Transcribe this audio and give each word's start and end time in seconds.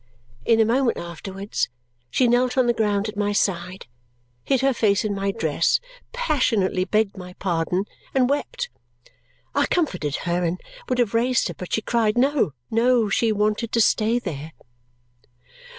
In 0.45 0.59
a 0.59 0.65
moment 0.65 0.97
afterwards, 0.97 1.69
she 2.09 2.27
knelt 2.27 2.57
on 2.57 2.65
the 2.65 2.73
ground 2.73 3.07
at 3.07 3.15
my 3.15 3.33
side, 3.33 3.85
hid 4.43 4.61
her 4.61 4.73
face 4.73 5.05
in 5.05 5.13
my 5.13 5.29
dress, 5.29 5.79
passionately 6.11 6.85
begged 6.85 7.15
my 7.17 7.33
pardon, 7.33 7.85
and 8.15 8.27
wept. 8.27 8.71
I 9.53 9.67
comforted 9.67 10.15
her 10.25 10.43
and 10.43 10.59
would 10.89 10.97
have 10.97 11.13
raised 11.13 11.49
her, 11.49 11.53
but 11.53 11.73
she 11.73 11.83
cried 11.83 12.17
no, 12.17 12.53
no; 12.71 13.09
she 13.09 13.31
wanted 13.31 13.71
to 13.73 13.81
stay 13.81 14.17
there! 14.17 14.53